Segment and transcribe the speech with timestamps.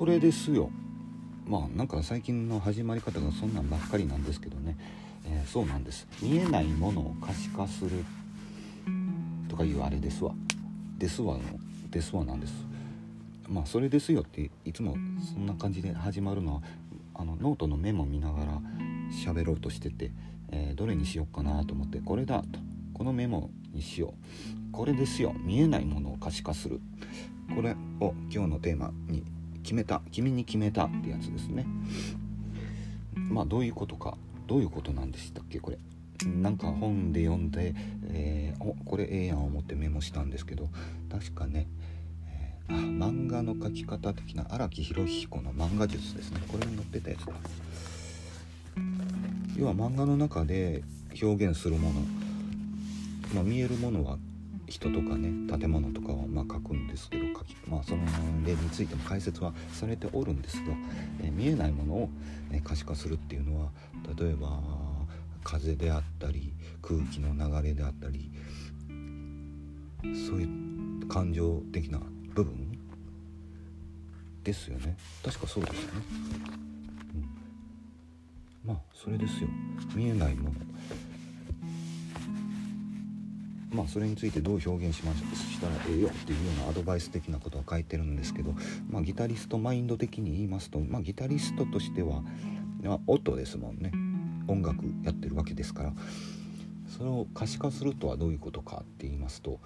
[0.00, 0.70] それですよ。
[1.46, 4.74] まあなんか最近の始まり方がそんなんばっかりなんですけどね、
[5.26, 6.06] えー、そうなんです。
[6.22, 8.02] 見えないものを可視化する
[9.46, 10.32] とかいうあれですわ。
[10.96, 11.42] ですわの
[11.90, 12.54] ですわなんです。
[13.46, 14.94] まあそれですよっていつも
[15.34, 16.62] そんな感じで始まるのは
[17.14, 18.62] あのノートのメモ見ながら
[19.12, 20.12] 喋ろうとしてて、
[20.50, 22.58] えー、どれにしようかなと思ってこれだと。
[22.94, 24.14] このメモにしよ
[24.70, 24.72] う。
[24.72, 25.34] これですよ。
[25.44, 26.80] 見えないものを可視化する。
[27.54, 29.24] これを今日のテーマに
[29.62, 31.66] 決めた君に決めたってやつですね。
[33.14, 35.78] まあどういうことかどういうことなんでしたっけこれ。
[36.26, 37.74] なんか本で読んで、
[38.08, 40.68] えー、おこれええやん思ってメモしたんですけど
[41.10, 41.66] 確かね、
[42.26, 46.40] えー、あ漫画の描き方的な荒木博彦の漫画術ですね。
[46.48, 47.32] これに載ってたやつだ。
[49.56, 50.82] 要は漫画の中で
[51.20, 52.00] 表現するもの、
[53.34, 54.16] まあ、見えるものは
[54.70, 58.04] 人とかね建物とかはま書くんですけど書き、まあ、その
[58.46, 60.72] 例についても解説はされておるんですが、
[61.22, 62.10] え、見えないものを、
[62.50, 63.70] ね、可視化するっていうのは
[64.16, 64.60] 例えば
[65.42, 68.30] 風であったり空気の流れであったり
[70.02, 70.44] そうい
[71.02, 71.98] う感情的な
[72.34, 72.78] 部分
[74.44, 74.96] ですよね。
[75.24, 76.02] 確かそうですよね、
[78.64, 79.48] うん、まあそれですよ。
[79.94, 80.54] 見えないもの。
[83.72, 88.54] まあ、それについてどう表現しましたらええよっていうようなアドバイス的なことは書いてるんですけど、
[88.88, 92.22] まあ、ギタリストマインド的に言いますと、まあ、ギタリストとしては、
[92.82, 93.92] まあ、音ですもんね。
[94.48, 95.92] 音楽やってるわけですから。
[96.88, 99.60] それを可視化するとはどういうことかって言いますと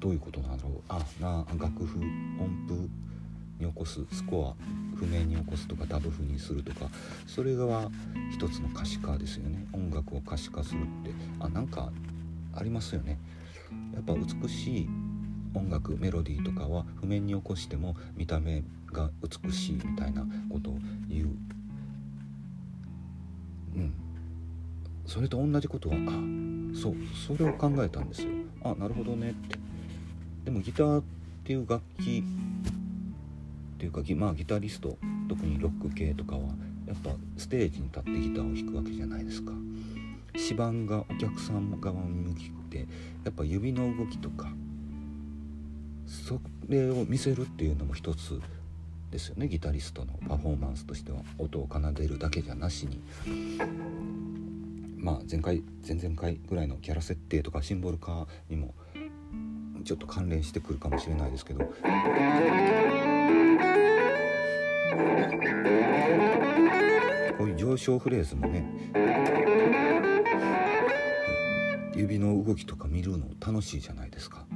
[0.00, 0.82] どういうことなんだろう。
[0.88, 2.90] あな楽譜音符。
[3.58, 6.88] に起こすスコア譜面に起こすとかダブ譜にするとか
[7.26, 7.90] それが
[8.32, 9.66] 一つの可視化ですよね。
[9.72, 11.92] 音楽を可視化するってあなんか
[12.54, 13.18] ありますよね。
[13.94, 14.88] やっぱ美しい
[15.54, 18.62] 音楽メロディーとかは譜面に起こしても見た目
[18.92, 20.78] が美しいみたいなことを
[21.08, 21.28] 言う。
[23.76, 23.92] うん。
[25.06, 25.98] それと同じことはあ
[26.74, 26.94] そう
[27.26, 28.28] それを考えたんですよ。
[28.64, 29.58] あなるほどねって。
[30.44, 31.04] でもギターっ
[31.44, 32.22] ていう楽器
[33.76, 34.96] っていうかまあギタリスト
[35.28, 36.40] 特にロック系とかは
[36.86, 39.52] やっぱステージに立ってギターを弾くわけじゃないですか。
[40.34, 42.86] 指板がお客さん側に向きって
[43.24, 44.50] やっぱ指の動きとか
[46.06, 48.40] それを見せるっていうのも一つ
[49.10, 49.48] ですよね。
[49.48, 53.00] ギタリストのパフォーマンスとしては音を奏でるだけじゃなしに。
[54.96, 58.74] まあ前回前々回ぐらいのキャラ設定とかシンボル化にも
[59.84, 61.72] ちょっと関連してくるかもしれないですけど。
[67.38, 68.64] こういう上昇フレーズもね
[71.94, 74.46] 指の動きとか見るの楽しいじゃないですか。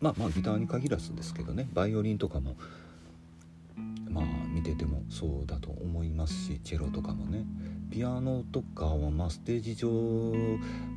[0.00, 2.56] まあまあギターに限らずですけどねバイオリンとかも
[4.08, 7.44] まあ見ててもそうだと思いますしチェロとかもね
[7.90, 9.88] ピアノとかはまあステージ上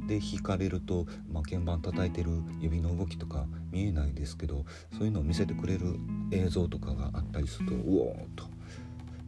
[0.07, 4.66] で弾かれると、まあ、鍵盤叩いてる指の動きとか見えないですけど
[4.97, 5.96] そういうのを見せてくれる
[6.31, 8.46] 映像とかがあったりするとうおーと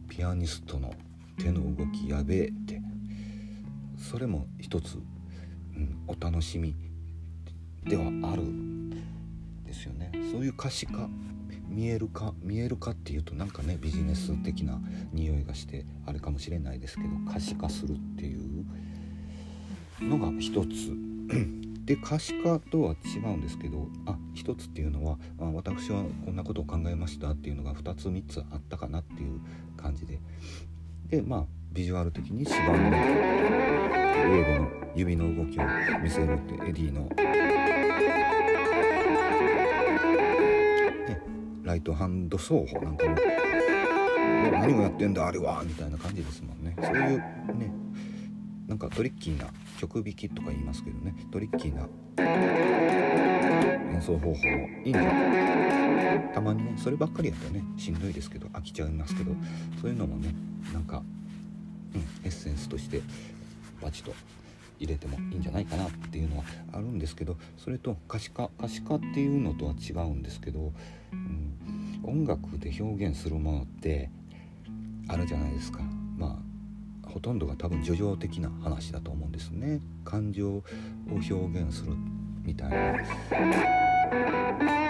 [0.08, 0.92] ピアニストの
[1.38, 2.80] 手の動きやべえって。
[4.04, 6.74] それも一つ、うん、お楽しみ
[7.84, 8.42] ではある
[9.64, 10.10] ですよね。
[10.30, 11.08] そういう可視化
[11.74, 14.80] 見えるか見えるかっていうとなんかねビジネス的な
[15.12, 18.64] 匂いがしてあれかもしれないですけど可視化するっていう
[20.00, 20.92] のが一つ。
[21.84, 29.38] で可視化とは違うんですけどあ一つっていうのはあ私はこんなことを考えましたっていうのが2つ3つあったかなっていう
[29.76, 30.18] 感じで。
[31.08, 35.62] でまあビジュアル的に芝のウェーブの指の動きを
[36.02, 37.06] 見せるってエディの
[41.64, 43.16] ライトハンド奏法なんかも。
[44.52, 46.76] 何をやってんだあれはみたいな感じですもんね。
[46.80, 47.18] そういう
[47.58, 47.72] ね
[48.68, 49.46] なんかトリッキーな
[49.78, 51.14] 曲弾きとか言いますけどね。
[51.32, 51.88] トリッキーな
[53.94, 54.36] 演奏方法も
[54.84, 59.32] いいんじゃないたまにねそればっかりやったらねしんどいですけど飽きちゃいますけど
[59.80, 60.34] そういうのもね
[60.72, 61.02] なんか、
[61.94, 63.00] うん、エッセンスとして
[63.80, 64.12] バチと
[64.80, 70.72] 入れてもいいんじゃないかなっていうのはあるんですけどそれと可視化可視化っていうのとは違うんですけど、
[71.12, 71.53] うん、
[72.06, 74.10] 音楽で表現するものって
[75.08, 75.80] あるじゃないですか
[76.16, 76.40] ま
[77.06, 80.62] あほとんどが多分叙情的な話だと思うんですね感情を
[81.08, 81.92] 表現する
[82.44, 84.83] みたいな。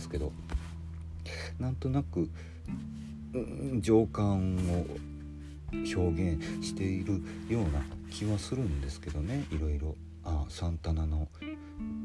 [0.00, 0.32] ですけど
[1.58, 2.30] なんとなく、
[3.34, 4.86] うん、情感を
[5.72, 9.94] 表現しているような気はするんですけどねいろいろ。
[10.22, 11.28] あサンタナの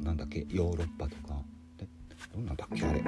[0.01, 1.41] なんだっけヨーロッパとか。
[1.77, 1.85] で
[2.33, 3.01] どんなんだっけあれ。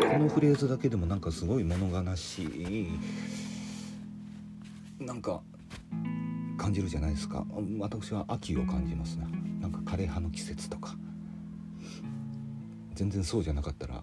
[0.00, 2.88] このフレーズだけでもなんかすごい物悲しい。
[5.00, 5.40] なんか
[6.64, 7.44] 感じるじゃないですか。
[7.78, 9.26] 私は秋を感じますね。
[9.60, 10.96] なんか枯葉の季節とか。
[12.94, 14.02] 全然そうじゃなかったら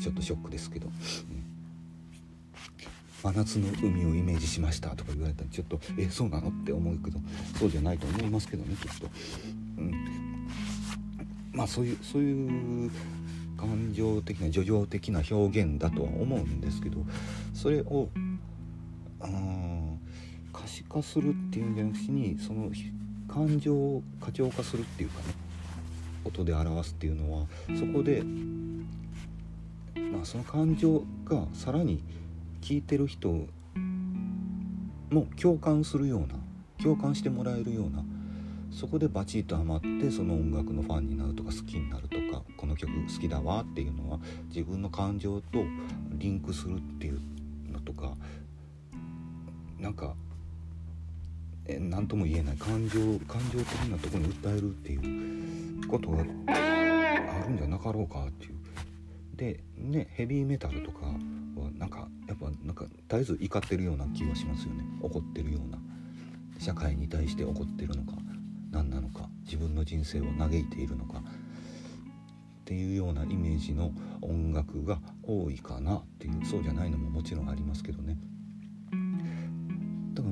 [0.00, 0.92] ちょっとショックですけど、うん、
[3.22, 7.20] 真夏の海をイメージしましたとか言われたらちょっとえそうなのって思うけど
[7.58, 9.08] そうじゃないと思いますけどねきっと、
[9.78, 10.48] うん、
[11.52, 12.90] まあそういうそういう
[13.58, 16.98] 感情的な叙情的な表現だとは思うんですけど
[17.52, 18.08] それを
[19.20, 19.73] あの
[20.64, 22.70] 可視化するっていうんじゃなくてにその
[23.28, 25.34] 感情を過剰化するっていうかね
[26.24, 27.46] 音で表すっていうのは
[27.78, 28.22] そこで
[29.94, 32.02] まあその感情がさらに
[32.62, 33.28] 聞いてる人
[35.10, 36.28] も共感するような
[36.82, 38.02] 共感してもらえるような
[38.70, 44.18] そこでバチッとハマってその音楽のファンになるとか好きになるとかこの曲好きだわっていうのは
[44.48, 45.58] 自分の感情と
[46.12, 47.20] リンクするっていう
[47.70, 48.14] のとか
[49.78, 50.14] なんか
[51.66, 58.54] 何とも言えない感情感情的なとこに訴えるっていうことがあるんじゃなかろうかっていう。
[59.34, 61.14] でねヘビーメタルとかは
[61.76, 64.84] なんかやっぱなんか絶えず怒ってるような気がしますよね。
[65.00, 65.78] 怒ってるような。
[66.58, 68.16] 社会に対して怒ってるのか
[68.70, 71.18] 何なのか自分の人生を嘆いているのか。
[71.18, 73.90] っていうようなイメージの
[74.22, 76.44] 音楽が多いかなっていう。
[76.46, 78.16] そうじゃないのももちろんありますけどね。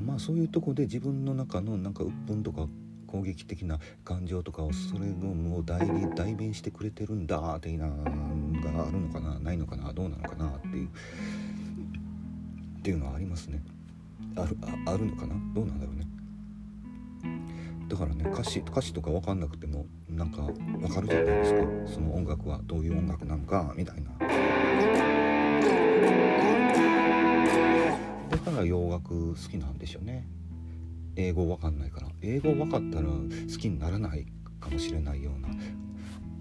[0.05, 2.67] まあそういうとこで自分の中のなんか鬱憤とか
[3.07, 8.03] 攻撃的な感情とかをそれのもう代代弁してくれてるんだっていうのが
[8.87, 10.89] あるのかなないのかなどうなのかなっていうっ
[12.81, 13.63] ていうのはありますね。
[14.35, 15.35] あるああるのかな？
[15.53, 16.07] どうなんだろうね。
[17.87, 21.59] だからね歌詞歌詞とか分かんなくてもなんか分かるじゃないですか。
[21.93, 24.11] その音楽はどういう音楽なのかみたいな。
[28.51, 30.27] から洋楽好きなんでしょうね。
[31.15, 32.07] 英語わかんないから。
[32.21, 34.25] 英語分かったら好きにならない
[34.59, 35.49] かもしれないような。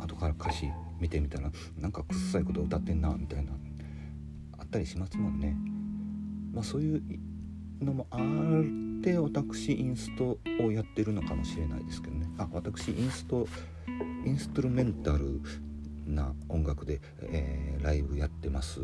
[0.04, 0.68] 後から歌詞
[1.00, 3.52] 見てみたらなんかくっさいこと歌ってんなみたいな。
[4.58, 5.56] あったりしますもんね。
[6.52, 7.02] まあ、そういう
[7.80, 12.28] のもあって私インストをやってるのかもしれないですけどね。
[12.38, 13.46] あ私インスト
[14.24, 15.40] インストゥルメンタル
[16.06, 18.80] な音楽で、えー、ライブやってます。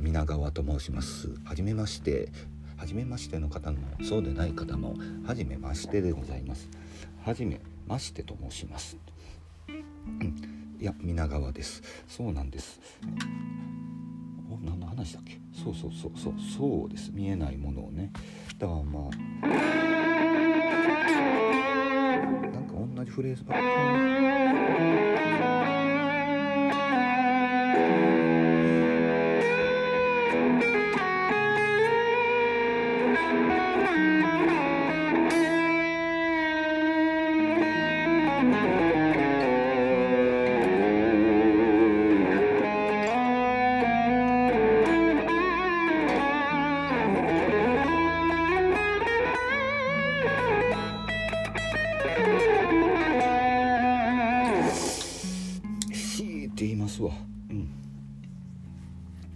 [0.00, 1.34] 皆川と申します。
[1.44, 2.30] はじめまして。
[2.76, 4.94] 初めましての方もそうでない方も
[5.26, 6.68] 初めましてでございます。
[7.24, 8.96] 初めましてと申します。
[9.68, 10.76] うん。
[10.80, 11.82] いや皆川です。
[12.08, 12.80] そうなんです。
[14.50, 15.38] お何の話だっけ？
[15.52, 16.34] そうそうそうそう。
[16.58, 17.10] そうです。
[17.12, 18.12] 見えないものをね。
[18.58, 19.46] だからまあ
[22.50, 23.64] なんか同じフレーズばっかり。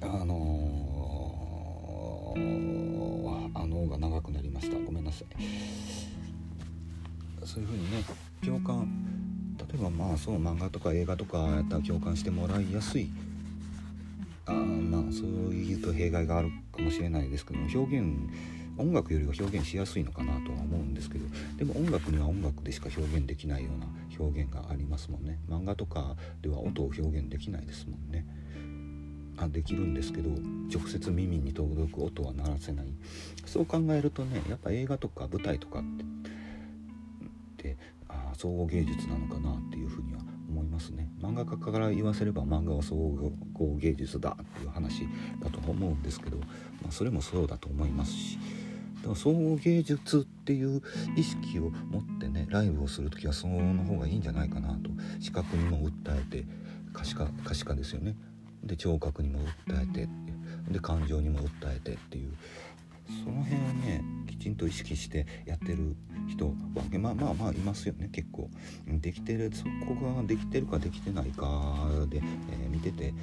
[0.01, 4.79] あのー、あのが長くなりました。
[4.79, 5.27] ごめんなさい。
[7.45, 8.05] そういうふうにね
[8.45, 8.87] 共感。
[9.59, 13.11] 例えばまあそう漫画とか映画とかやったら共感してもらいやすい。
[14.47, 18.09] あまあそういうと弊害があるかもしれないですけど表現
[18.79, 21.27] 音楽よりは表現しやすいのかなとは思うんですけど
[21.57, 23.87] でも音楽には音楽でしか表現できないような
[24.19, 25.39] 表現がありますもんね。
[25.49, 28.25] 漫画とかでは音を表現できないですもんね。
[29.41, 30.31] あできるんですけど
[30.73, 32.87] 直接耳に届く音は鳴らせない。
[33.47, 35.83] そう考えるとねやっぱ映画とか舞台とかっ
[37.57, 37.77] て
[38.09, 41.11] あ総合芸術なのかなっていうふうには思いますね。
[41.21, 45.09] 漫画家から言わせれば漫画は総合芸術だっていう話
[45.41, 46.45] だと思うんですけど、ま
[46.89, 48.39] あ、それもそうだと思いますし。
[48.99, 50.83] だから総合芸術っていう
[51.17, 54.91] 意識を持ってねライブをする時はその方がいいんじゃないかなと
[55.21, 56.45] 視覚にも訴えて
[56.93, 58.17] 可視化可視化ですよね。
[58.63, 60.09] で聴覚にも訴えて
[60.71, 62.33] で感情にも訴えてっていう。
[63.25, 65.97] その辺をねきちんと意識してやってる
[66.29, 66.53] 人は
[67.01, 68.51] まあまあまあいますよね結構。
[68.87, 73.15] できてるそこができてるかできてないかで、えー、見てて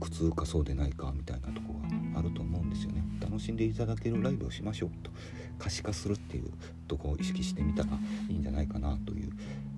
[0.00, 1.74] 苦痛かそうでないかみたいなとこ
[2.12, 3.02] があると思うんですよね。
[3.20, 5.10] 楽しんでいただけるライブをしましょうと。
[5.58, 6.50] 可視化するっていう
[6.86, 7.90] とこを意識してみたら
[8.28, 9.30] いいんじゃないかなという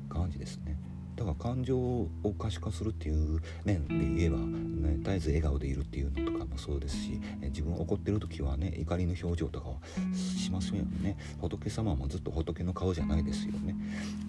[0.08, 0.76] 感じですね。
[1.16, 9.76] だから感情を可視化するっていう面で言えば、ね、絶えず笑顔でいるっていうのとかもそうですし自分怒ってる時はね怒りの表情とかは
[10.14, 11.16] しますよね。
[11.40, 13.74] 仏様もずっと仏の顔じゃないですよね。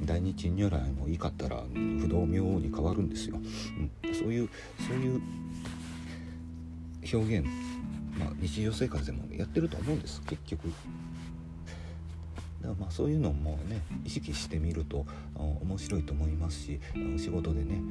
[0.06, 1.62] 大日如来もいかったら
[2.00, 3.40] 不動明王に変わるんですよ、う
[4.10, 4.50] ん、そういう
[4.88, 5.22] そういう
[7.14, 7.48] 表現
[8.18, 10.22] まあ日常生活でもやってると思うんです。
[10.22, 10.72] 結局
[12.62, 16.80] だからまあそういうのもね意識してみると面白いと思いますし
[17.18, 17.82] 仕事でね、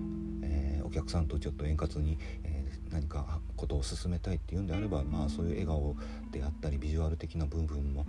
[0.43, 5.97] えー、お客さんとちょっと円滑に、えー、何かことを進めたいっていうんであればまあそういう笑顔
[6.33, 8.07] であったりビジュアル的な部分も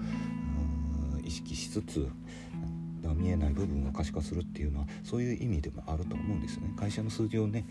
[1.23, 2.07] 意識しつつ
[3.15, 6.71] 見えない部分を可視化するっていうのはそういう意味でもあると思うんですね。
[6.77, 7.65] 会社の数字をね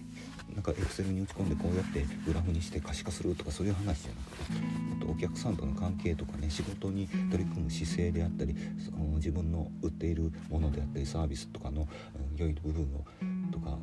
[0.54, 4.42] なんかエクセルに打ち込んでこうやってグラフにして可視化するとかそういう話じゃなくて
[5.02, 11.86] あとお客さんとの関係とかね仕事に取り組む姿勢であったりその自分の売っているものであったりサービスとかの、
[12.36, 13.04] 良い部分を
[13.52, 13.78] とか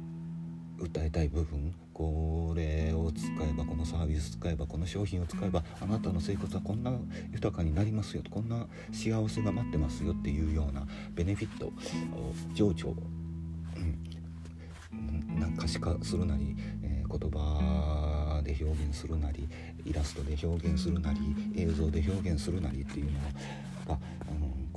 [0.79, 6.91] 訴えたい部分これを使えばこのサービス使えばこの商品を使えばあなたの生活はこんな
[7.31, 11.71] 豊かになりますよこんな幸せが待ってますよっていうようなベネフィット
[12.53, 12.95] 情緒、
[13.77, 13.79] う
[14.95, 19.47] ん、なんか可視化するなり、えー、言葉で表現するなり
[19.85, 21.19] イラストで表現するなり
[21.55, 23.62] 映像で表現するなりっていうのが、うん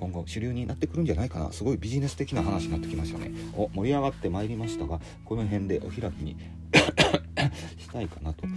[0.07, 1.51] 今後主流になってくるんじゃないかな。
[1.51, 3.33] すごいビジネス的な話になってきましたね。
[3.57, 6.37] お盛り上がってまいりましたがこの辺でお開きに
[7.79, 8.57] したいかなと、うん、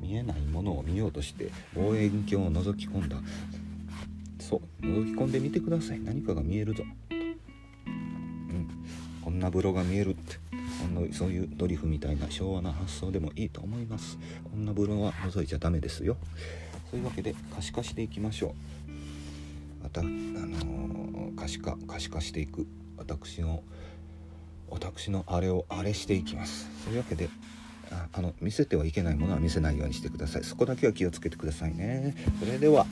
[0.00, 3.20] 見えないものを見ようとして望遠鏡を覗き込んだ。
[4.38, 6.00] そう覗き込んでみてください。
[6.00, 8.68] 何かが見えるぞ、うん、
[9.20, 10.38] こんな風呂が見えるって。
[10.78, 14.16] ほんのそういうドリフみたいな昭和な発想でもいいと思います。
[14.54, 16.16] 女風呂は覗いちゃダメですよ。
[16.88, 19.07] そういうわけで可視化していきましょう。
[19.96, 22.66] あの、可視化可視化していく。
[22.96, 23.62] 私の
[24.70, 26.66] 私のあれをあれしていきます。
[26.84, 27.30] というわけで
[28.12, 30.44] あの見せてはいけないものは見せないようにしてください。
[30.44, 32.14] そこだけは気をつけてくださいね。
[32.38, 32.86] それでは。